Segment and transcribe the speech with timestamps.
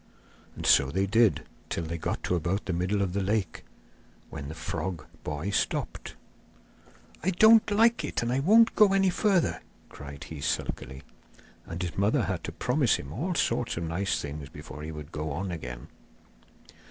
[0.55, 3.63] And so they did, till they got to about the middle of the lake,
[4.31, 6.15] when the frog boy stopped.
[7.23, 11.03] 'I don't like it, and I won't go any further,' cried he sulkily.
[11.67, 15.11] And his mother had to promise him all sorts of nice things before he would
[15.11, 15.87] go on again.